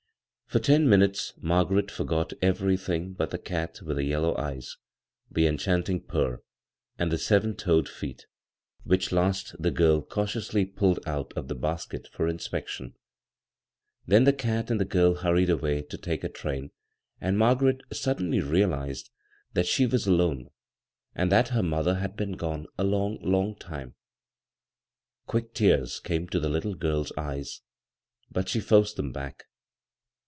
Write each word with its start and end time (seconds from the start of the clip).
For 0.47 0.59
ten 0.59 0.89
minutes 0.89 1.33
Margaret 1.37 1.89
forgot 1.89 2.33
every 2.41 2.75
thing 2.75 3.13
but 3.13 3.29
the 3.29 3.37
cat 3.37 3.79
with 3.81 3.95
the 3.95 4.03
yellow 4.03 4.35
eyes, 4.35 4.75
the 5.31 5.47
enchanting 5.47 6.01
purr, 6.01 6.41
and 6.99 7.09
the 7.09 7.17
seven 7.17 7.55
toed 7.55 7.85
fee^— 7.87 8.25
which 8.83 9.13
last 9.13 9.55
the 9.57 9.71
girl 9.71 10.01
cautiously 10.01 10.65
pulled 10.65 10.99
out 11.07 11.31
oi 11.37 11.43
b, 11.43 11.47
Google 11.47 11.47
CROSS 11.47 11.47
CURRENTS 11.47 11.47
the 11.47 11.55
basket 12.01 12.07
for 12.11 12.27
inspection; 12.27 12.95
then 14.05 14.25
the 14.25 14.33
cat 14.33 14.69
and 14.69 14.77
the 14.77 14.83
girl 14.83 15.15
hurried 15.15 15.49
away 15.49 15.83
to 15.83 15.97
take 15.97 16.25
a 16.25 16.27
train, 16.27 16.71
and 17.21 17.37
Margaret 17.37 17.79
suddenly 17.93 18.41
realized 18.41 19.09
that 19.53 19.67
she 19.67 19.85
was 19.85 20.05
alone, 20.05 20.49
and 21.15 21.31
that 21.31 21.47
her 21.47 21.63
mother 21.63 21.95
had 21.95 22.17
been 22.17 22.33
gone 22.33 22.67
a 22.77 22.83
IcMig, 22.83 23.19
long 23.23 23.55
time. 23.55 23.95
Quick 25.27 25.53
tears 25.53 26.01
came 26.01 26.27
to 26.27 26.41
the 26.41 26.49
little 26.49 26.75
girl's 26.75 27.13
eyes, 27.15 27.61
but 28.29 28.49
she 28.49 28.59
forced 28.59 28.97
them 28.97 29.13
back. 29.13 29.45